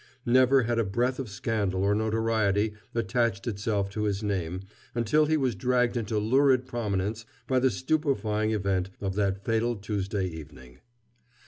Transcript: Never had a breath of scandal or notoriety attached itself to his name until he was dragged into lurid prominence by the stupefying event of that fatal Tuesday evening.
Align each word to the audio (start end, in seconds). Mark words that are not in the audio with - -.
Never 0.25 0.63
had 0.63 0.79
a 0.79 0.83
breath 0.83 1.19
of 1.19 1.29
scandal 1.29 1.83
or 1.83 1.93
notoriety 1.93 2.73
attached 2.95 3.45
itself 3.45 3.87
to 3.91 4.05
his 4.05 4.23
name 4.23 4.61
until 4.95 5.27
he 5.27 5.37
was 5.37 5.53
dragged 5.53 5.95
into 5.95 6.17
lurid 6.17 6.65
prominence 6.65 7.23
by 7.45 7.59
the 7.59 7.69
stupefying 7.69 8.49
event 8.49 8.89
of 8.99 9.13
that 9.13 9.45
fatal 9.45 9.75
Tuesday 9.75 10.25
evening. 10.25 10.79